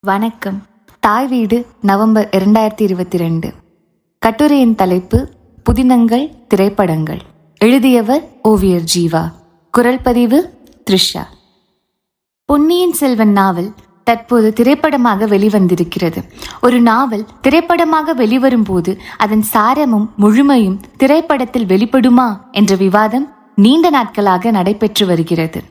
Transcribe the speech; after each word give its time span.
வணக்கம். 0.00 0.62
தாய் 1.00 1.26
வீடு 1.26 1.66
நவம்பர் 1.80 2.28
இரண்டாயிரத்தி 2.32 2.82
இருபத்தி 2.82 3.18
ரெண்டு. 3.18 3.52
கட்டுரையின் 4.18 4.74
தலைப்பு 4.74 5.28
புதினங்கள் 5.70 6.46
திரைப்படங்கள். 6.46 7.20
எழுதியவர் 7.58 8.28
ஓவியர் 8.42 8.82
ஜீவா. 8.96 9.32
குரல் 9.70 10.00
பதிவு 10.02 10.54
த்ரிஷா. 10.90 11.22
பொன்னியின் 12.44 12.92
செல்வன் 12.92 13.32
நாவல் 13.32 13.74
தற்போது 14.04 14.52
திரைப்படமாக 14.52 15.26
வெளிவந்திருக்கிறது. 15.26 16.22
ஒரு 16.62 16.80
நாவல் 16.80 17.26
திரைப்படமாக 17.40 18.12
வெளிவரும் 18.12 18.62
போது 18.62 19.00
அதன் 19.16 19.44
சாரமும் 19.52 20.08
முழுமையும் 20.16 20.80
திரைப்படத்தில் 20.96 21.66
வெளிப்படுமா 21.66 22.40
என்ற 22.50 22.74
விவாதம் 22.74 23.32
நீண்ட 23.54 23.90
நாட்களாக 23.90 24.50
நடைபெற்று 24.50 25.06
வருகிறது. 25.06 25.62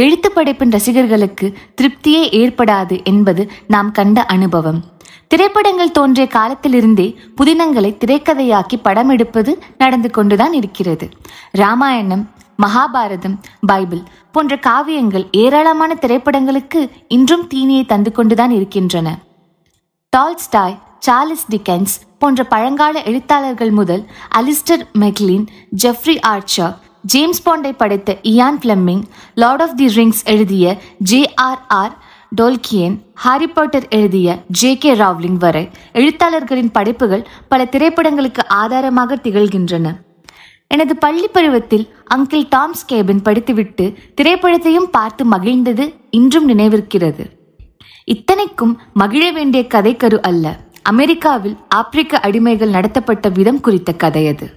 எழுத்து 0.00 0.32
படைப்பின் 0.32 0.70
ரசிகர்களுக்கு 0.70 1.46
திருப்தியே 1.78 2.22
ஏற்படாது 2.40 3.04
என்பது 3.04 3.50
நாம் 3.66 3.90
கண்ட 3.92 4.24
அனுபவம். 4.24 4.80
திரைப்படங்கள் 5.28 5.90
தோன்றிய 5.90 6.26
காலத்திலிருந்தே 6.26 7.06
புதினங்களை 7.40 7.90
திரைக்கதையாக்கி 8.02 8.76
படம் 8.82 9.08
எடுப்பது 9.08 9.52
நடந்து 9.78 10.10
கொண்டுதான் 10.10 10.52
இருக்கிறது. 10.52 11.08
ராமாயணம் 11.50 12.24
மகாபாரதம் 12.62 13.36
பைபிள் 13.66 14.02
போன்ற 14.32 14.58
காவியங்கள் 14.66 15.26
ஏராளமான 15.32 15.94
திரைப்படங்களுக்கு 16.00 16.82
இன்றும் 17.08 17.48
தீனியை 17.54 17.86
தந்து 17.86 18.12
கொண்டுதான் 18.12 18.50
இருக்கின்றன. 18.50 19.18
டால்ஸ்டாய் 20.12 20.78
சார்லஸ் 20.98 21.48
டிக்கன்ஸ் 21.50 21.94
போன்ற 22.18 22.44
பழங்கால 22.44 23.02
எழுத்தாளர்கள் 23.02 23.70
முதல் 23.70 24.04
Alistair 24.38 24.84
MacLean 24.98 25.46
Jeffrey 25.82 26.16
Archer 26.26 26.74
James 27.12 27.42
பாண்டை 27.46 27.72
படைத்த 27.72 28.18
Ian 28.22 28.58
Fleming 28.62 29.02
Lord 29.34 29.62
of 29.62 29.76
the 29.76 29.86
Rings 29.96 30.22
எழுதிய 30.24 30.66
J 31.10 31.20
R 31.34 31.60
R 31.68 31.94
Tolkien 32.40 32.96
Harry 33.14 33.46
Potter 33.46 33.86
எழுதிய 33.88 34.28
ஜே 34.60 34.70
கே 34.78 34.94
ராவ்லிங் 34.94 35.38
வரை 35.38 35.68
எழுத்தாளர்களின் 35.92 36.72
படைப்புகள் 36.72 37.24
பல 37.48 37.64
திரைப்படங்களுக்கு 37.64 38.42
ஆதாரமாக 38.48 39.18
திகழ்கின்றன. 39.22 39.86
எனது 40.66 40.96
பள்ளி 40.96 41.28
பருவத்தில் 41.28 41.86
அங்கிள் 42.14 42.46
டாம்ஸ் 42.56 42.84
கேபின் 42.92 43.22
படித்துவிட்டு 43.22 43.84
திரைப்படத்தையும் 44.20 44.90
பார்த்து 44.90 45.24
மகிழ்ந்தது 45.30 45.86
இன்றும் 46.10 46.48
நினைவிருக்கிறது. 46.48 47.24
இத்தனைக்கும் 48.04 48.76
மகிழ 48.94 49.24
வேண்டிய 49.30 49.64
கதைக்கரு 49.74 50.20
அல்ல. 50.20 50.56
அமெரிக்காவில் 50.82 51.56
ஆப்பிரிக்க 51.68 52.20
அடிமைகள் 52.22 52.74
நடத்தப்பட்ட 52.76 53.28
விதம் 53.28 53.60
குறித்த 53.60 53.92
கதை 53.92 54.24
அது. 54.28 54.48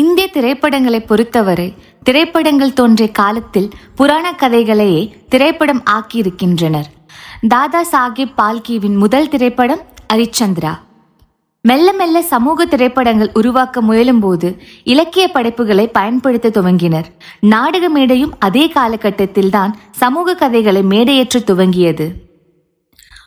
இந்திய 0.00 0.28
திரைப்படங்களை 0.28 1.00
பொறுத்தவரை 1.00 1.74
திரைப்படங்கள் 2.02 2.72
தோன்றிய 2.72 3.10
காலத்தில் 3.10 3.70
புராண 3.94 4.32
கதைகளையே 4.32 5.12
திரைப்படம் 5.28 5.82
ஆக்கியிருக்கின்றனர். 5.90 6.84
தாதா 7.48 7.84
சாஹேப் 7.92 8.34
பால்கிவின் 8.36 8.96
முதல் 8.96 9.28
திரைப்படம் 9.28 9.80
ஹரிச்சந்திரா. 10.14 10.78
மெல்ல 11.62 11.92
மெல்ல 11.92 12.22
சமூக 12.22 12.66
திரைப்படங்கள் 12.66 13.30
உருவாக்க 13.34 13.82
முயலும்போது 13.82 14.58
இலக்கிய 14.84 15.28
படைப்புகளை 15.28 15.88
பயன்படுத்த 15.88 16.48
துவங்கினர். 16.48 17.04
நாடக 17.40 17.88
மேடையும் 17.88 18.32
அதே 18.38 18.68
காலகட்டத்தில் 18.68 19.50
தான் 19.50 19.76
சமூக 19.90 20.34
கதைகளை 20.34 20.82
மேடையேற்ற 20.82 21.38
துவங்கியது. 21.38 22.08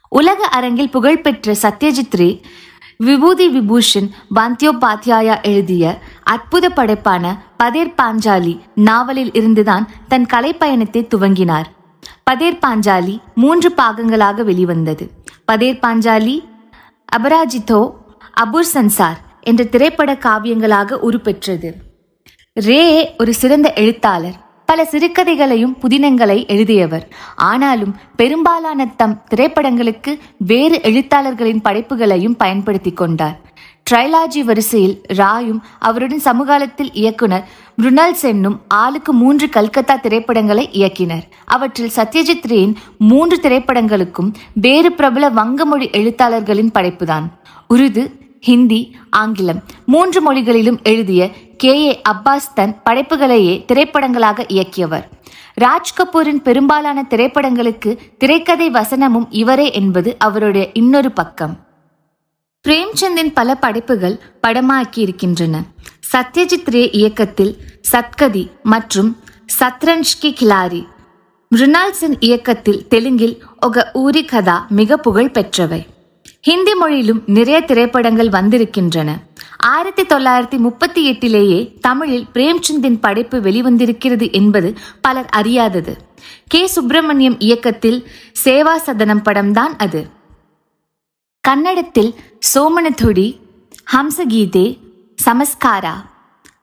உலக 0.10 0.44
அரங்கில் 0.44 0.90
புகழ்பெற்ற 0.90 1.56
சத்யஜித் 1.62 2.18
ரே 2.24 2.42
விபூதி 2.98 3.60
விபூஷன் 3.60 4.10
பந்தியோபாத்யாயா 4.36 5.44
எழுதிய 5.44 6.02
அற்புத 6.34 6.70
படைப்பான 6.70 7.26
பதேர் 7.64 7.94
பாஞ்சாலி 8.02 8.54
நாவலில் 8.76 9.34
இருந்துதான் 9.34 9.86
தன் 10.08 10.28
கலைப்பயணத்தை 10.34 11.02
துவங்கினார். 11.16 11.68
பதேர் 12.30 12.60
பாஞ்சாலி 12.66 13.16
மூன்று 13.36 13.70
பாகங்களாக 13.78 14.44
வெளிவந்தது. 14.44 15.06
பதேர் 15.52 15.80
பாஞ்சாலி 15.86 16.38
அபராஜிதோ 17.18 17.82
அபுர் 18.44 18.70
சன்சார் 18.74 19.20
என்ற 19.42 19.64
திரைப்பட 19.64 20.14
காவியங்களாக 20.14 21.00
உருப்பெற்றது. 21.08 21.70
ரே 22.54 22.82
ஒரு 23.18 23.34
சிறந்த 23.34 23.74
எழுத்தாளர். 23.74 24.38
பல 24.66 24.84
சிறுகதைகளையும் 24.86 25.78
புதினங்களை 25.82 26.38
எழுதியவர். 26.48 27.06
ஆனாலும் 27.36 27.96
பெரும்பாலான 28.16 28.86
தம் 28.86 29.22
திரைப்படங்களுக்கு 29.36 30.12
வேறு 30.38 30.78
எழுத்தாளர்களின் 30.84 31.62
படைப்புகளையும் 31.62 32.38
பயன்படுத்தி 32.38 32.92
கொண்டார். 32.94 33.38
ட்ரைலாஜி 33.92 34.40
வரிசையில் 34.40 35.02
ராயும் 35.08 35.64
அவருடன் 35.80 36.20
சமகாலத்தில் 36.20 36.94
இயக்குனர் 36.94 37.48
மிருணால் 37.76 38.14
சென்னும் 38.14 38.62
ஆளுக்கு 38.68 39.14
மூன்று 39.14 39.50
கல்கத்தா 39.50 39.96
திரைப்படங்களை 39.96 40.70
இயக்கினர். 40.74 41.22
அவற்றில் 41.46 41.92
சத்யஜித் 41.96 42.48
ரேயின் 42.48 42.76
மூன்று 42.98 43.40
திரைப்படங்களுக்கும் 43.42 44.34
வேறு 44.54 44.92
பிரபல 44.92 45.30
வங்கமொழி 45.30 45.90
எழுத்தாளர்களின் 45.90 46.72
படைப்புதான். 46.74 47.24
உருது 47.70 48.12
ஹிந்தி 48.42 48.96
ஆங்கிலம் 49.10 49.64
மூன்று 49.86 50.22
மொழிகளிலும் 50.22 50.80
எழுதிய 50.84 51.30
கே. 51.58 51.88
ஏ. 51.88 52.02
அப்பாஸ் 52.10 52.54
தன் 52.56 52.82
படைப்புகளையே 52.90 53.66
திரைப்படங்களாக 53.74 54.46
இயக்கியவர். 54.48 55.04
ராஜ் 55.62 55.94
கபூரின் 55.98 56.42
பெரும்பாலான 56.42 57.06
திரைப்படங்களுக்கு 57.10 57.98
திரைக்கதை 58.18 58.70
வசனமும் 58.70 59.28
இவரே 59.30 59.72
என்பது 59.72 60.16
அவருடைய 60.20 60.70
இன்னொரு 60.74 61.12
பக்கம். 61.12 61.58
பிரேம்சந்தின் 62.68 63.32
பல 63.34 63.56
படைப்புகள் 63.56 64.20
படமாக்கி 64.48 65.00
இருக்கின்றன 65.04 65.64
சத்யஜித் 66.12 66.70
ரே 66.76 66.90
இயக்கத்தில் 66.92 67.58
சத்கதி 67.92 68.44
மற்றும் 68.64 69.10
சத்ரன்ஷ்கி 69.60 70.30
கிலாரி. 70.40 70.82
மிருனால் 71.56 71.90
சென் 71.90 72.20
இயக்கத்தில் 72.20 72.88
தெலுங்கில் 72.88 73.36
ஒக 73.66 73.86
ஊரி 73.94 74.26
கதா 74.26 74.68
மிக 74.70 74.98
புகழ் 74.98 75.32
பெற்றவை. 75.34 75.82
ஹிந்தி 76.42 76.76
மொழியிலும் 76.76 77.24
நிறைய 77.26 77.62
திரைப்படங்கள் 77.62 78.30
வந்திருக்கின்றன. 78.30 79.18
ஆயிரத்தி 79.58 80.04
தொள்ளாயிரத்தி 80.04 80.58
முப்பத்தி 80.58 81.10
எட்டிலேயே 81.12 81.60
தமிழில் 81.80 82.28
பிரேம்சந்தின் 82.34 83.02
படைப்பு 83.02 83.40
வெளிவந்திருக்கிறது 83.42 84.32
என்பது 84.32 84.74
பலர் 85.02 85.30
அறியாதது. 85.36 85.96
கே 86.48 86.68
சுப்பிரமணியம் 86.68 87.40
இயக்கத்தில் 87.40 88.02
சேவா 88.44 88.78
சதனம் 88.86 89.26
படம்தான் 89.26 89.78
அது. 89.78 90.20
கன்னடத்தில் 91.44 92.12
சோமனதுடி 92.54 93.28
ஹம்சகீதே 93.88 94.66
சமஸ்காரா 95.18 95.94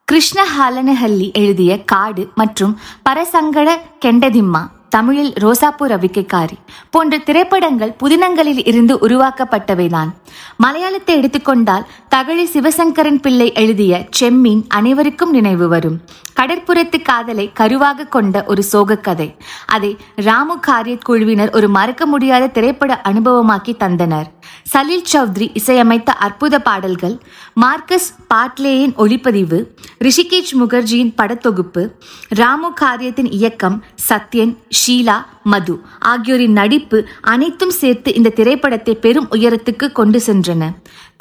கிருஷ்ண 0.07 0.39
ஹாலனஹல்லி 0.53 1.27
எழுதிய 1.35 1.71
காடு 1.83 2.23
மற்றும் 2.35 2.73
பரசங்கட 3.09 3.69
கெண்டதிம்மா 4.05 4.63
தமிழில் 4.89 5.33
ரோசாப்பூ 5.33 5.87
ரவிக்கைக்காரி 5.87 6.57
போன்ற 6.89 7.17
திரைப்படங்கள் 7.17 7.95
புதினங்களில் 8.03 8.67
இருந்து 8.67 8.95
உருவாக்கப்பட்டவைதான். 8.95 10.09
மலையாளத்தை 10.57 11.15
எடுத்துக்கொண்டால் 11.15 11.87
தகழி 12.09 12.49
சிவசங்கரன் 12.53 13.21
பிள்ளை 13.21 13.53
எழுதிய 13.53 14.07
செம்மீன் 14.19 14.63
அனைவருக்கும் 14.67 15.31
நினைவு 15.31 15.67
வரும். 15.67 16.01
கடற்புறத்து 16.39 17.01
காதலை 17.01 17.51
கருவாக 17.59 18.07
கொண்ட 18.07 18.43
ஒரு 18.47 18.63
சோகக்கதை. 18.63 19.37
அதை 19.65 19.97
ராமு 20.15 20.59
காரியத் 20.59 21.03
குழுவினர் 21.03 21.49
ஒரு 21.49 21.69
மறக்க 21.69 22.05
முடியாத 22.05 22.47
திரைப்பட 22.47 23.01
அனுபவமாக்கி 23.03 23.75
தந்தனர். 23.79 24.25
சலீல் 24.73 25.03
சௌத்ரி 25.13 25.55
இசையமைத்த 25.55 26.05
அற்புத 26.05 26.59
பாடல்கள் 26.59 27.21
மார்க்கஸ் 27.53 28.15
பாட்லேயின் 28.33 28.93
ஒளிப்பதிவு 28.97 29.63
ரிஷிகேஷ் 30.03 30.55
முகர்ஜியின் 30.59 31.13
படத்தொகுப்பு 31.17 31.89
ராமு 32.27 32.73
காரியத்தின் 32.73 33.31
இயக்கம் 33.31 33.83
சத்யன் 34.09 34.57
ஷீலா 34.79 35.15
மது 35.43 35.75
ஆகியோரின் 36.11 36.57
நடிப்பு 36.59 36.97
அனைத்தும் 37.21 37.73
சேர்த்து 37.79 38.09
இந்த 38.13 38.33
திரைப்படத்தை 38.39 38.95
பெரும் 38.95 39.27
உயரத்துக்கு 39.31 39.87
கொண்டு 39.91 40.19
சென்றன. 40.27 40.63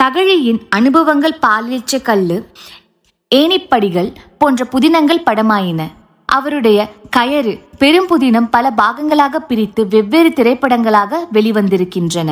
தகழியின் 0.02 0.60
அனுபவங்கள் 0.68 1.36
பாலியச்ச 1.46 2.02
கல்லு 2.02 2.38
ஏனிப்படிகள் 3.34 4.10
போன்ற 4.38 4.64
புதினங்கள் 4.64 5.26
படமாயின. 5.26 5.80
அவருடைய 6.28 6.78
கயறு 7.16 7.52
பெரும் 7.78 8.08
புதினம் 8.10 8.48
பல 8.50 8.72
பாகங்களாக 8.76 9.36
பிரித்து 9.50 9.82
வெவ்வேறு 9.88 10.30
திரைப்படங்களாக 10.38 11.20
வெளிவந்திருக்கின்றன. 11.32 12.30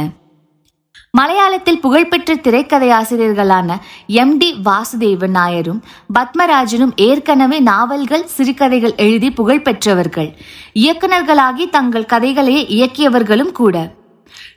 மலையாளத்தில் 1.14 1.80
புகழ்பெற்ற 1.80 2.34
திரைக்கதையாசிரியர்களான 2.34 3.78
எம் 4.06 4.36
டி 4.36 4.60
வாசுதேவன் 4.64 5.30
நாயரும் 5.30 5.82
பத்மராஜனும் 6.14 6.92
ஏற்கனவே 6.96 7.58
நாவல்கள் 7.60 8.24
சிறுகதைகள் 8.24 8.94
எழுதி 8.96 9.28
புகழ்பெற்றவர்கள் 9.28 10.30
இயக்குநர்களாகி 10.74 11.68
தங்கள் 11.70 12.10
கதைகளையே 12.12 12.62
இயக்கியவர்களும் 12.76 13.52
கூட. 13.52 13.94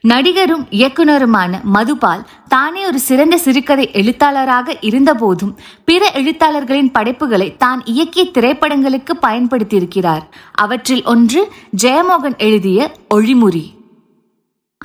நடிகரும் 0.02 0.68
இயக்குனருமான 0.72 1.62
மதுபால் 1.74 2.26
தானே 2.48 2.86
ஒரு 2.86 3.00
சிறந்த 3.00 3.38
சிறுகதை 3.38 3.92
எழுத்தாளராக 3.94 4.76
இருந்தபோதும் 4.82 5.56
பிற 5.86 6.12
எழுத்தாளர்களின் 6.14 6.92
படைப்புகளை 6.92 7.58
தான் 7.58 7.84
இயக்கிய 7.86 8.26
திரைப்படங்களுக்கு 8.34 9.16
பயன்படுத்தியிருக்கிறார். 9.22 10.24
அவற்றில் 10.54 11.04
ஒன்று 11.06 11.52
ஜெயமோகன் 11.84 12.38
எழுதிய 12.38 12.92
ஒழிமுறி. 13.10 13.78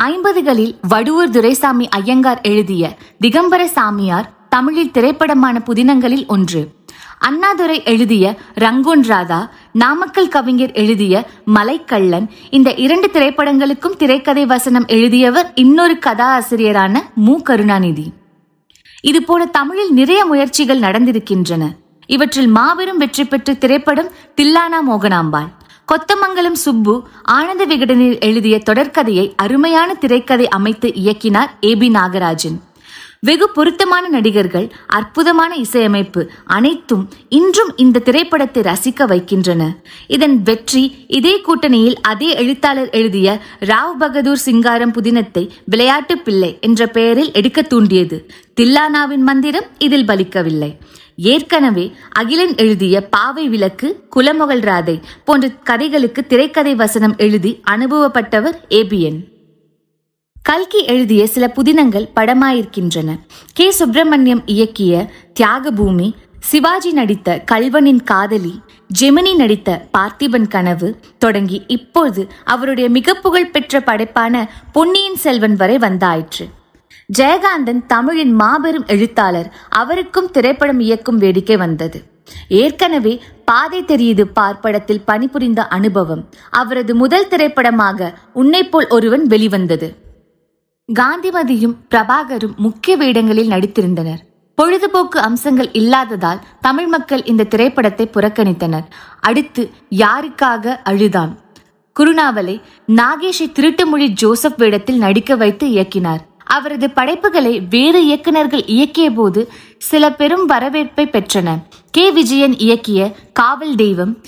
ஐம்பதுகளில் 0.03 0.77
வடுவூர் 0.89 1.31
துரைசாமி 1.31 1.89
ஐயங்கார் 1.89 2.41
எழுதிய 2.41 2.97
திகம்பர 3.21 3.65
சாமியார் 3.65 4.31
தமிழில் 4.49 4.91
திரைப்படமான 4.91 5.63
புதினங்களில் 5.67 6.27
ஒன்று. 6.27 6.69
அண்ணாதுரை 7.19 7.83
எழுதிய 7.85 8.37
ரங்கோன் 8.55 9.03
ராதா 9.03 9.51
நாமக்கல் 9.73 10.29
கவிஞர் 10.29 10.73
எழுதிய 10.73 11.29
மலைக்கள்ளன் 11.55 12.27
இந்த 12.51 12.75
இரண்டு 12.75 13.11
திரைப்படங்களுக்கும் 13.13 13.97
திரைக்கதை 13.97 14.47
வசனம் 14.47 14.87
எழுதியவர் 14.87 15.53
இன்னொரு 15.55 15.99
கதாசிரியரான 16.07 16.99
மு. 17.15 17.43
கருணாநிதி. 17.43 18.13
இதுபோல 19.03 19.45
தமிழில் 19.45 19.93
நிறைய 19.93 20.25
முயற்சிகள் 20.25 20.81
நடந்திருக்கின்றன. 20.81 21.69
இவற்றில் 22.07 22.47
மாபெரும் 22.47 22.97
வெற்றி 22.97 23.25
பெற்ற 23.25 23.55
திரைப்படம் 23.55 24.11
தில்லானா 24.37 24.81
மோகனாம்பாள். 24.91 25.51
கொத்தமங்கலம் 25.89 26.53
சுப்பு 26.53 26.93
ஆனந்த 27.23 27.67
விகடனில் 27.67 28.21
எழுதிய 28.21 28.63
தொடர்கதையை 28.67 29.33
அருமையான 29.37 29.95
திரைக்கதை 29.95 30.49
அமைத்து 30.49 30.89
இயக்கினார் 30.89 31.51
ஏ 31.65 31.77
பி 31.77 31.89
நாகராஜன். 31.89 32.57
வெகு 33.27 33.47
பொருத்தமான 33.49 34.09
நடிகர்கள் 34.09 34.67
அற்புதமான 34.87 35.57
இசையமைப்பு 35.57 36.23
அனைத்தும் 36.45 37.05
இன்றும் 37.29 37.71
இந்த 37.77 37.99
திரைப்படத்தை 37.99 38.63
ரசிக்க 38.63 39.07
வைக்கின்றன. 39.07 39.63
இதன் 40.07 40.37
வெற்றி 40.43 40.83
இதே 41.19 41.35
கூட்டணியில் 41.41 41.99
அதே 42.03 42.31
எழுத்தாளர் 42.35 42.91
எழுதிய 42.91 43.37
ராவ் 43.61 43.97
பகதூர் 43.99 44.43
சிங்காரம் 44.47 44.93
புதினத்தை 44.93 45.45
விளையாட்டு 45.65 46.19
பிள்ளை 46.19 46.59
என்ற 46.61 46.87
பெயரில் 46.87 47.33
எடுக்க 47.33 47.63
தூண்டியது. 47.63 48.19
தில்லானாவின் 48.61 49.25
மந்திரம் 49.31 49.69
இதில் 49.79 50.09
பலிக்கவில்லை. 50.09 50.71
ஏற்கனவே 51.17 51.87
அகிலன் 52.13 52.55
எழுதிய 52.57 53.01
பாவை 53.09 53.49
விளக்கு 53.49 53.89
குலமொகல் 54.17 54.65
ராதை 54.71 54.97
போன்ற 55.25 55.49
கதைகளுக்கு 55.71 56.27
திரைக்கதை 56.27 56.75
வசனம் 56.75 57.15
எழுதி 57.17 57.53
அனுபவப்பட்டவர் 57.71 58.59
ஏபிஎன் 58.81 59.21
கல்கி 60.49 60.85
எழுதிய 60.85 61.27
சில 61.27 61.53
புதினங்கள் 61.57 62.09
படமாயிருக்கின்றன. 62.17 63.19
கே. 63.53 63.71
சுப்பிரமணியம் 63.71 64.43
இயக்கிய 64.47 65.09
தியாகபூமி 65.41 66.13
சிவாஜி 66.41 66.93
நடித்த 66.93 67.45
கல்வனின் 67.53 68.03
காதலி 68.03 68.61
ஜெமினி 69.01 69.37
நடித்த 69.37 69.87
பார்த்திபன் 69.99 70.49
கனவு 70.49 70.99
தொடங்கி 71.19 71.63
இப்போது 71.67 72.29
அவருடைய 72.45 72.91
மிக 72.91 73.15
புகழ்பெற்ற 73.15 73.81
படைப்பான 73.81 74.49
பொன்னியின் 74.73 75.17
செல்வன் 75.17 75.57
வரை 75.57 75.77
வந்தாயிற்று. 75.77 76.51
ஜெயகாந்தன் 77.19 77.87
தமிழின் 77.87 78.33
மாபெரும் 78.33 78.87
எழுத்தாளர் 78.87 79.55
அவருக்கும் 79.69 80.31
திரைப்படம் 80.31 80.81
இயக்கும் 80.81 81.19
வேடிக்கை 81.19 81.57
வந்தது. 81.57 82.03
ஏற்கனவே 82.49 83.23
பாதை 83.45 83.83
தெரியுது 83.83 84.25
பார்ப்படத்தில் 84.41 85.05
பணிபுரிந்த 85.05 85.67
அனுபவம் 85.69 86.29
அவரது 86.51 86.95
முதல் 86.95 87.29
திரைப்படமாக 87.29 88.19
உன்னைப்போல் 88.35 88.89
ஒருவன் 88.89 89.27
வெளிவந்தது. 89.27 90.03
காந்திமதியும் 90.93 91.75
பிரபாகரும் 91.91 92.57
முக்கிய 92.57 92.97
வேடங்களில் 92.97 93.49
நடித்திருந்தனர். 93.49 94.19
பொழுதுபோக்கு 94.55 95.21
அம்சங்கள் 95.21 95.73
இல்லாததால் 95.73 96.41
தமிழ் 96.61 96.87
மக்கள் 96.87 97.25
இந்த 97.25 97.45
திரைப்படத்தை 97.45 98.11
புறக்கணித்தனர். 98.13 98.85
அடுத்து 99.21 99.71
யாருக்காக 99.91 100.77
அழுதான்? 100.85 101.39
குருணாவலை 102.01 102.61
நாகேஷை 102.87 103.53
திருட்டுமொழி 103.53 104.09
ஜோசப் 104.09 104.59
வேடத்தில் 104.59 104.99
நடிக்க 104.99 105.37
வைத்து 105.37 105.67
இயக்கினார். 105.67 106.19
அவரது 106.45 106.91
படைப்புகளை 106.91 107.61
வேறு 107.61 108.05
இயக்குநர்கள் 108.05 108.61
இயக்கிய 108.61 109.15
போது 109.15 109.53
சில 109.79 110.13
பெரும் 110.13 110.47
வரவேற்பை 110.47 111.07
பெற்றன. 111.07 111.59
கே. 111.91 112.11
விஜயன் 112.11 112.53
இயக்கிய 112.53 113.13
காவல் 113.33 113.75
தெய்வம் 113.75 114.21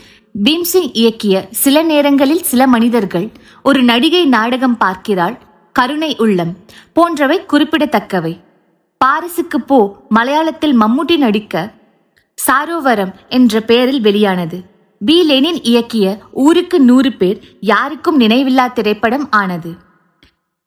பீம்சிங் 0.45 0.91
இயக்கிய 0.93 1.47
சில 1.51 1.83
நேரங்களில் 1.83 2.43
சில 2.43 2.67
மனிதர்கள் 2.67 3.31
ஒரு 3.63 3.83
நடிகை 3.83 4.25
நாடகம் 4.25 4.77
பார்க்கிறாள். 4.77 5.46
கருணை 5.77 6.11
உள்ளம் 6.25 6.53
போன்றவை 6.97 7.39
குறிப்பிடத்தக்கவை. 7.45 8.35
பாரிசுக்கு 9.01 9.59
போ 9.71 9.79
மலையாளத்தில் 10.15 10.77
மம்முட்டி 10.83 11.17
நடிக்க 11.25 11.55
சாரோவரம் 12.39 13.13
என்ற 13.29 13.61
பெயரில் 13.71 14.01
வெளியானது. 14.07 14.59
பி 15.01 15.17
லெனின் 15.23 15.59
இயக்கிய 15.71 16.07
ஊருக்கு 16.45 16.79
நூறு 16.81 17.11
பேர் 17.13 17.41
யாருக்கும் 17.73 18.21
நினைவில்லா 18.21 18.67
திரைப்படம் 18.73 19.27
ஆனது. 19.41 19.73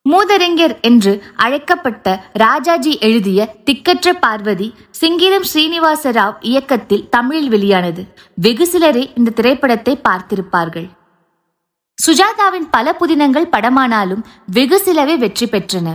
மூதறிஞர் 0.05 0.75
என்று 0.89 1.13
அழைக்கப்பட்ட 1.35 2.05
ராஜாஜி 2.43 2.93
எழுதிய 3.07 3.39
திக்கற்ற 3.65 4.13
பார்வதி 4.19 4.67
சிங்கிரம் 5.01 5.47
ஸ்ரீனிவாச 5.51 6.11
ராவ் 6.19 6.37
இயக்கத்தில் 6.51 7.07
தமிழில் 7.09 7.49
வெளியானது. 7.49 8.03
வெகு 8.45 8.67
சிலரே 8.67 9.03
இந்த 9.15 9.35
திரைப்படத்தை 9.39 9.95
பார்த்திருப்பார்கள். 10.07 10.87
சுஜாதாவின் 12.05 12.67
பல 12.71 12.95
புதினங்கள் 12.99 13.51
படமானாலும் 13.51 14.23
வெகு 14.45 14.77
சிலவே 14.85 15.15
வெற்றி 15.17 15.45
பெற்றன. 15.45 15.87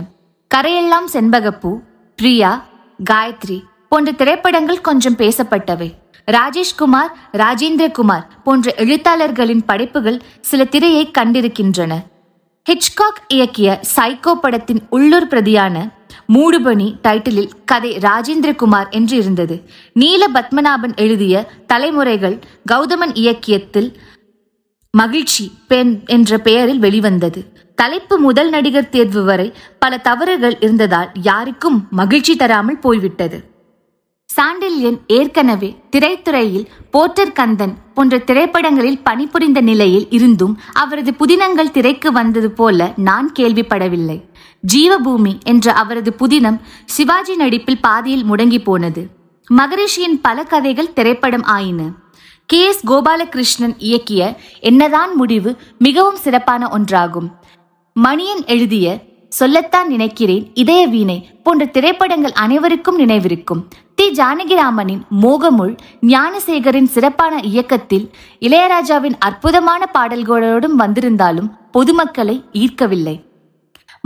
கரையெல்லாம் 0.51 1.07
செண்பகப்பூ 1.13 1.71
பிரியா 2.19 2.51
காயத்ரி 2.99 3.57
போன்ற 3.89 4.11
திரைப்படங்கள் 4.11 4.81
கொஞ்சம் 4.81 5.17
பேசப்பட்டவை. 5.17 5.89
ராஜேஷ்குமார் 6.27 7.11
ராஜேந்திரகுமார் 7.33 8.27
போன்ற 8.43 8.73
எழுத்தாளர்களின் 8.77 9.65
படைப்புகள் 9.65 10.21
சில 10.41 10.63
திரையை 10.65 11.11
கண்டிருக்கின்றன. 11.17 11.93
ஹிச்காக் 12.65 13.19
இயக்கிய 13.33 13.69
சைக்கோ 13.95 14.33
படத்தின் 14.33 14.81
உள்ளூர் 14.89 15.27
பிரதியான 15.27 15.75
மூடுபனி 16.33 16.87
டைட்டிலில் 17.07 17.51
கதை 17.65 17.97
ராஜேந்திரகுமார் 17.97 18.89
என்று 18.89 19.15
இருந்தது 19.17 19.55
நீல 19.93 20.27
பத்மநாபன் 20.33 20.95
எழுதிய 20.95 21.43
தலைமுறைகள் 21.67 22.37
கௌதமன் 22.71 23.13
இயக்கியத்தில் 23.13 23.89
மகிழ்ச்சி 24.99 25.45
பெண் 25.67 25.91
என்ற 26.05 26.37
பெயரில் 26.37 26.79
வெளிவந்தது. 26.79 27.39
தலைப்பு 27.75 28.15
முதல் 28.17 28.49
நடிகர் 28.49 28.89
தேர்வு 28.89 29.23
வரை 29.23 29.47
பல 29.79 29.97
தவறுகள் 29.97 30.55
இருந்ததால் 30.59 31.09
யாருக்கும் 31.21 31.87
மகிழ்ச்சி 31.91 32.35
தராமல் 32.35 32.79
போய்விட்டது. 32.79 33.37
சாண்டில்யன் 34.29 34.97
ஏற்கனவே 35.07 35.69
திரைத்துறையில் 35.91 36.65
போர்ட்டர் 36.91 37.31
கந்தன் 37.31 37.73
போன்ற 37.93 38.17
திரைப்படங்களில் 38.19 39.03
பணிபுரிந்த 39.03 39.61
நிலையில் 39.61 40.07
இருந்தும் 40.09 40.55
அவரது 40.73 41.11
புதினங்கள் 41.11 41.71
திரைக்கு 41.71 42.11
வந்தது 42.11 42.51
போல 42.51 42.93
நான் 43.09 43.29
கேள்விப்படவில்லை. 43.39 44.17
ஜீவபூமி 44.73 45.33
என்ற 45.43 45.73
அவரது 45.73 46.13
புதினம் 46.19 46.59
சிவாஜி 46.85 47.35
நடிப்பில் 47.35 47.81
பாதியில் 47.81 48.25
முடங்கி 48.31 48.63
போனது. 48.63 49.03
மகரிஷியின் 49.47 50.19
பல 50.21 50.43
கதைகள் 50.43 50.93
திரைப்படம் 50.93 51.43
ஆயின. 51.43 51.81
கே 52.45 52.65
எஸ் 52.65 52.87
கோபாலகிருஷ்ணன் 52.87 53.75
இயக்கிய 53.79 54.35
என்னதான் 54.59 55.15
முடிவு 55.15 55.57
மிகவும் 55.77 56.15
சிறப்பான 56.15 56.67
ஒன்றாகும். 56.67 57.29
மணியன் 57.93 58.45
எழுதிய 58.45 58.99
சொல்லத்தான் 59.29 59.87
நினைக்கிறேன் 59.87 60.51
இதய 60.53 60.87
வீணை 60.87 61.29
போன்ற 61.43 61.65
திரைப்படங்கள் 61.65 62.31
அனைவருக்கும் 62.31 62.99
நினைவிருக்கும். 62.99 63.61
தி. 63.95 64.11
ஜானகிராமனின் 64.11 65.01
மோகமுள் 65.21 65.77
ஞானசேகரின் 66.01 66.83
சிறப்பான 66.83 67.39
இயக்கத்தில் 67.39 68.09
இளையராஜாவின் 68.39 69.15
அற்புதமான 69.19 69.89
பாடல்களோடும் 69.93 70.75
வந்திருந்தாலும் 70.77 71.49
பொதுமக்களை 71.71 72.43
ஈர்க்கவில்லை. 72.53 73.21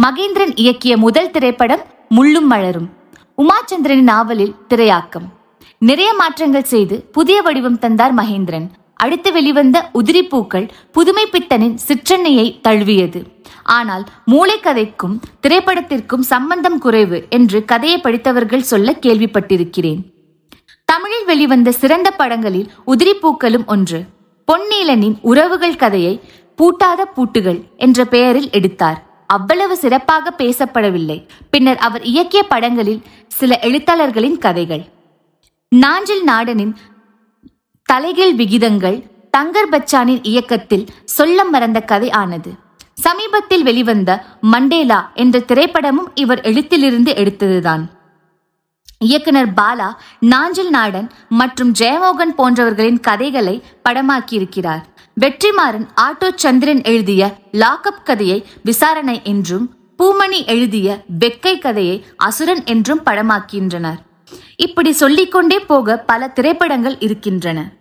மகேந்திரன் 0.02 0.54
இயக்கிய 0.56 0.98
முதல் 0.98 1.32
திரைப்படம் 1.32 1.82
முள்ளும் 2.16 2.48
மலரும் 2.48 2.90
உமாச்சந்திரனின் 3.38 4.10
நாவலில் 4.14 4.56
திரையாக்கம். 4.68 5.28
நிறைய 5.82 6.14
மாற்றங்கள் 6.14 6.64
செய்து 6.64 7.02
புதிய 7.12 7.42
வடிவம் 7.42 7.80
தந்தார் 7.80 8.16
மகேந்திரன். 8.16 8.66
அடுத்து 8.96 9.32
வெளிவந்த 9.32 9.90
உதிரிப்பூக்கள் 9.94 10.70
புதுமை 10.92 11.26
பித்தனின் 11.32 11.78
சிற்றெண்ணையை 11.88 12.62
தழுவியது. 12.62 13.22
ஆனால் 13.64 14.04
மூளைக்கதைக்கும் 14.32 15.16
திரைப்படத்திற்கும் 15.48 16.20
சம்பந்தம் 16.20 16.78
குறைவு 16.78 17.26
என்று 17.30 17.66
கதையை 17.66 18.00
படித்தவர்கள் 18.00 18.62
சொல்ல 18.62 18.98
கேள்விப்பட்டிருக்கிறேன். 19.02 20.02
தமிழில் 20.86 21.26
வெளிவந்த 21.26 21.72
சிறந்த 21.72 22.12
படங்களில் 22.12 22.70
உதிரிப்பூக்களும் 22.88 23.66
ஒன்று. 23.66 24.04
பொன்னீலனின் 24.52 25.18
உறவுகள் 25.22 25.76
கதையை 25.76 26.22
பூட்டாத 26.58 27.02
பூட்டுகள் 27.16 27.60
என்ற 27.78 28.06
பெயரில் 28.06 28.50
எடுத்தார். 28.52 29.24
அவ்வளவு 29.28 29.78
சிறப்பாக 29.78 30.34
பேசப்படவில்லை. 30.38 31.26
பின்னர் 31.50 31.78
அவர் 31.78 32.02
இயக்கிய 32.02 32.40
படங்களில் 32.48 33.02
சில 33.28 33.60
எழுத்தாளர்களின் 33.62 34.38
கதைகள். 34.38 34.86
நாஞ்சில் 35.72 36.24
நாடனின் 36.28 36.72
தலைகீழ் 37.86 38.36
விகிதங்கள் 38.36 38.98
தங்கர் 39.38 39.70
பச்சானின் 39.72 40.20
இயக்கத்தில் 40.22 40.86
சொல்ல 41.06 41.44
மறந்த 41.44 41.82
கதை 41.82 42.12
ஆனது 42.12 42.52
சமீபத்தில் 42.94 43.64
வெளிவந்த 43.64 44.26
மண்டேலா 44.42 45.14
என்ற 45.14 45.40
திரைப்படமும் 45.40 46.10
இவர் 46.16 46.42
எழுத்திலிருந்து 46.42 47.14
எடுத்ததுதான். 47.14 47.84
இயக்குனர் 48.98 49.54
பாலா 49.54 49.90
நாஞ்சில் 50.20 50.70
நாடன் 50.70 51.12
மற்றும் 51.30 51.74
ஜெயமோகன் 51.80 52.36
போன்றவர்களின் 52.38 53.00
கதைகளை 53.00 53.64
படமாக்கியிருக்கிறார். 53.90 54.84
வெற்றிமாறன் 55.18 55.88
ஆட்டோ 56.02 56.32
சந்திரன் 56.36 56.84
எழுதிய 56.84 57.38
லாக்அப் 57.52 58.04
கதையை 58.04 58.46
விசாரணை 58.64 59.22
என்றும் 59.24 59.74
பூமணி 60.00 60.46
எழுதிய 60.46 61.04
வெக்கை 61.20 61.60
கதையை 61.60 62.06
அசுரன் 62.18 62.66
என்றும் 62.66 63.02
படமாக்கின்றனர். 63.06 64.00
இப்படி 64.56 64.92
சொல்லிக்கொண்டே 64.92 65.60
போக 65.60 65.98
பல 65.98 66.28
திரைப்படங்கள் 66.28 66.98
இருக்கின்றன. 67.00 67.78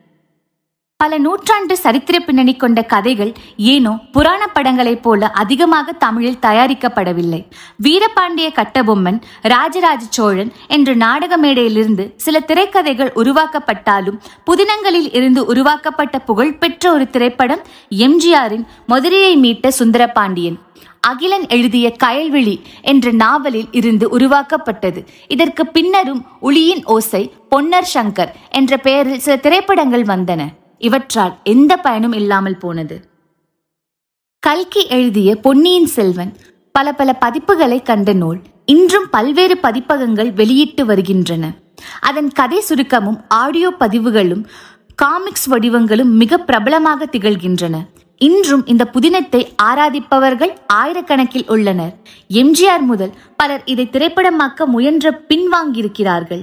பல 1.00 1.18
நூற்றாண்டு 1.18 1.76
சரித்திர 1.76 2.20
பின்னணி 2.20 2.54
கொண்ட 2.54 2.82
கதைகள் 2.82 3.32
ஏனோ 3.56 3.98
புராண 4.12 4.48
படங்களைப் 4.48 5.02
போல 5.02 5.30
அதிகமாக 5.30 5.92
தமிழில் 5.92 6.40
தயாரிக்கப்படவில்லை. 6.42 7.46
வீரபாண்டிய 7.82 8.52
கட்டபொம்மன் 8.52 9.20
ராஜராஜ 9.42 10.04
சோழன் 10.10 10.52
என்ற 10.68 10.94
நாடக 10.94 11.38
மேடையிலிருந்து 11.38 12.12
சில 12.16 12.40
திரைக்கதைகள் 12.46 13.12
உருவாக்கப்பட்டாலும் 13.14 14.18
புதினங்களில் 14.50 15.14
இருந்து 15.14 15.46
உருவாக்கப்பட்ட 15.46 16.18
புகழ்பெற்ற 16.18 16.92
ஒரு 16.92 17.10
திரைப்படம் 17.10 17.60
எம்ஜிஆரின் 17.90 18.66
மதுரையை 18.86 19.36
மீட்ட 19.36 19.68
சுந்தரபாண்டியன். 19.68 20.58
அகிலன் 21.00 21.46
எழுதிய 21.48 21.96
கயல்விழி 22.04 22.60
என்ற 22.82 23.10
நாவலில் 23.12 23.68
இருந்து 23.70 24.08
உருவாக்கப்பட்டது. 24.08 25.04
இதற்கு 25.28 25.66
பின்னரும் 25.66 26.26
உளியின் 26.42 26.84
ஓசை 26.84 27.32
பொன்னர் 27.50 27.90
சங்கர் 27.94 28.32
என்ற 28.50 28.76
பெயரில் 28.76 29.18
சில 29.18 29.36
திரைப்படங்கள் 29.36 30.02
வந்தன. 30.02 30.44
இவற்றால் 30.78 31.38
எந்த 31.44 31.76
பயனும் 31.76 32.12
இல்லாமல் 32.12 32.56
போனது. 32.56 33.08
கல்கி 34.38 34.86
எழுதிய 34.86 35.36
பொன்னியின் 35.36 35.86
செல்வன் 35.86 36.36
பல 36.72 36.92
பல 36.92 37.18
பதிப்புகளை 37.20 37.82
கண்ட 37.82 38.12
நூல் 38.12 38.40
இன்றும் 38.66 39.06
பல்வேறு 39.10 39.58
பதிப்பகங்கள் 39.58 40.32
வெளியிட்டு 40.32 40.86
வருகின்றன. 40.86 41.52
அதன் 42.00 42.30
கதை 42.32 42.62
சுருக்கமும் 42.68 43.20
ஆடியோ 43.28 43.70
பதிவுகளும் 43.70 44.46
காமிக்ஸ் 44.94 45.50
வடிவங்களும் 45.50 46.12
மிக 46.22 46.38
பிரபலமாக 46.38 47.06
திகழ்கின்றன. 47.12 47.76
இன்றும் 48.18 48.66
இந்த 48.66 48.90
புதினத்தை 48.94 49.40
ஆராதிப்பவர்கள் 49.62 50.52
ஆயிரக்கணக்கில் 50.74 51.48
உள்ளனர். 51.48 51.92
எம்ஜிஆர் 52.30 52.84
முதல் 52.90 53.12
பலர் 53.36 53.62
இதை 53.64 53.84
திரைப்படமாக்க 53.92 54.66
முயன்ற 54.66 55.22
பின்வாங்கியிருக்கிறார்கள். 55.28 56.42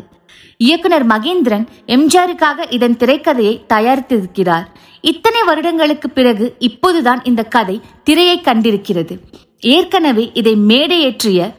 இயக்குனர் 0.57 1.05
மகேந்திரன் 1.07 1.65
எம்ஜிஆருக்காக 1.87 2.67
இதன் 2.69 2.97
திரைக்கதையை 2.97 3.55
தயாரித்திருக்கிறார். 3.73 4.67
இத்தனை 5.01 5.41
வருடங்களுக்கு 5.43 6.09
பிறகு 6.09 6.55
இப்போதுதான் 6.59 7.23
இந்த 7.23 7.43
கதை 7.43 7.81
திரையை 8.03 8.37
கண்டிருக்கிறது. 8.45 9.17
ஏற்கனவே 9.59 10.31
இதை 10.33 10.55
மேடையேற்றிய 10.55 11.49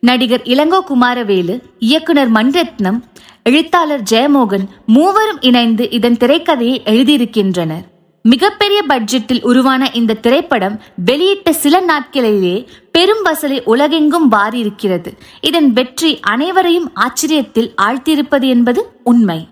நடிகர் 0.00 0.42
இளங்கோ 0.42 0.80
குமாரவேலு 0.90 1.56
இயக்குனர் 1.78 2.32
மணிரத்னம் 2.32 3.00
எழுத்தாளர் 3.42 4.04
ஜெயமோகன் 4.10 4.66
மூவரும் 4.86 5.40
இணைந்து 5.40 5.90
இதன் 5.90 6.20
திரைக்கதையை 6.20 6.76
எழுதியிருக்கின்றனர். 6.92 7.86
மிகப்பெரிய 8.22 8.84
பட்ஜெட்டில் 8.88 9.42
உருவான 9.42 9.90
இந்த 9.92 10.14
திரைப்படம் 10.14 10.82
வெளியிட்ட 11.04 11.50
சில 11.50 11.80
நாட்களிலேயே 11.80 12.66
பெரும் 12.92 13.24
வசலை 13.24 13.62
உலகெங்கும் 13.64 14.32
வாரியிருக்கிறது. 14.32 15.12
இதன் 15.40 15.72
வெற்றி 15.72 16.20
அனைவரையும் 16.20 16.92
ஆச்சரியத்தில் 16.94 17.74
ஆழ்த்தியிருப்பது 17.82 18.48
என்பது 18.48 18.92
உண்மை. 19.04 19.48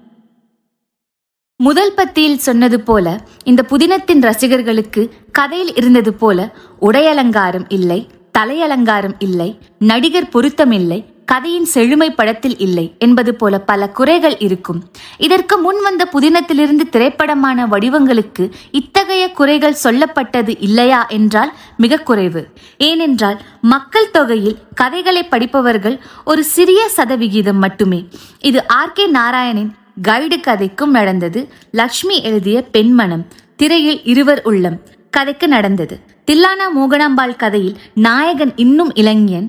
முதல் 1.56 1.94
பத்தியில் 1.94 2.36
சொன்னது 2.36 2.80
போல 2.80 3.20
இந்த 3.44 3.64
புதினத்தின் 3.68 4.20
ரசிகர்களுக்கு 4.20 5.14
கதையில் 5.32 5.74
இருந்தது 5.74 6.14
போல 6.14 6.54
உடையலங்காரம் 6.80 7.66
இல்லை 7.68 8.08
தலையலங்காரம் 8.38 9.14
இல்லை 9.18 9.58
நடிகர் 9.78 10.32
பொருத்தமில்லை 10.32 11.09
கதையின் 11.30 11.64
செழுமை 11.64 12.10
படத்தில் 12.10 12.58
இல்லை 12.58 12.94
என்பது 12.98 13.34
போல 13.34 13.58
பல 13.58 13.88
குறைகள் 13.88 14.38
இருக்கும். 14.38 14.84
இதற்கு 15.18 15.58
முன் 15.58 15.80
வந்த 15.82 16.08
புதினத்திலிருந்து 16.12 16.88
திரைப்படமான 16.88 17.66
வடிவங்களுக்கு 17.66 18.50
இத்தகைய 18.70 19.30
குறைகள் 19.30 19.76
சொல்லப்பட்டது 19.84 20.56
இல்லையா 20.58 21.06
என்றால் 21.06 21.52
மிக 21.76 21.96
குறைவு. 21.96 22.48
ஏனென்றால் 22.78 23.40
மக்கள் 23.60 24.10
தொகையில் 24.10 24.58
கதைகளை 24.74 25.22
படிப்பவர்கள் 25.22 26.00
ஒரு 26.24 26.44
சிறிய 26.44 26.88
சதவிகிதம் 26.88 27.58
மட்டுமே. 27.58 28.08
இது 28.40 28.68
ஆர். 28.68 28.92
கே. 28.92 29.06
நாராயணின் 29.06 29.74
கைடு 30.02 30.36
கதைக்கும் 30.36 30.96
நடந்தது. 30.98 31.48
லக்ஷ்மி 31.70 32.22
எழுதிய 32.22 32.62
பெண்மணம் 32.62 33.26
திரையில் 33.56 34.04
இருவர் 34.04 34.42
உள்ளம். 34.42 34.80
கதைக்கு 35.10 35.48
நடந்தது. 35.48 36.00
தில்லானா 36.30 36.66
மோகனாம்பாள் 36.74 37.32
கதையில் 37.36 37.78
நாயகன் 38.04 38.52
இன்னும் 38.56 38.90
இளைஞன் 38.94 39.46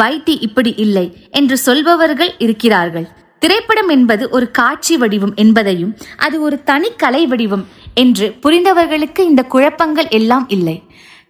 வைத்தி 0.00 0.34
இப்படி 0.46 0.72
இல்லை 0.76 1.04
என்று 1.30 1.56
சொல்பவர்கள் 1.58 2.30
இருக்கிறார்கள். 2.38 3.06
திரைப்படம் 3.38 3.88
என்பது 3.88 4.24
ஒரு 4.30 4.50
காட்சி 4.50 4.96
வடிவம் 4.96 5.34
என்பதையும் 5.34 5.96
அது 6.16 6.36
ஒரு 6.40 6.58
தனி 6.62 6.90
கலை 6.96 7.22
வடிவம் 7.26 7.64
என்று 7.94 8.28
புரிந்தவர்களுக்கு 8.42 9.24
இந்த 9.30 9.44
குழப்பங்கள் 9.54 10.08
எல்லாம் 10.08 10.46
இல்லை. 10.48 10.76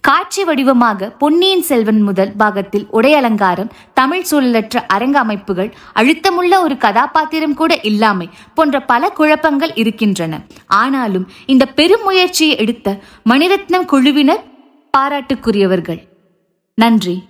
காட்சி 0.00 0.44
வடிவமாக 0.44 1.10
பொன்னியின் 1.22 1.64
செல்வன் 1.70 2.02
முதல் 2.02 2.34
பாகத்தில் 2.36 2.86
உடை 2.90 3.14
அலங்காரம் 3.14 3.72
தமிழ் 3.94 4.26
சூழலற்ற 4.30 4.84
அரங்க 4.86 5.18
அமைப்புகள் 5.18 5.72
அழுத்தமுள்ள 6.02 6.62
ஒரு 6.66 6.76
கதாபாத்திரம் 6.76 7.54
கூட 7.54 7.72
இல்லாமை 7.92 8.28
போன்ற 8.54 8.84
பல 8.92 9.12
குழப்பங்கள் 9.20 9.74
இருக்கின்றன. 9.74 10.42
ஆனாலும் 10.82 11.26
இந்த 11.46 11.66
பெரும் 11.80 12.06
முயற்சியை 12.10 12.54
எடுத்த 12.56 12.98
மணிரத்னம் 13.28 13.90
குழுவினர் 13.94 14.44
பாராட்டுக்குரியவர்கள். 14.96 16.08
நன்றி. 16.74 17.24